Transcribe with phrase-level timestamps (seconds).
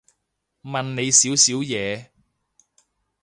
[0.63, 2.09] 問你少少嘢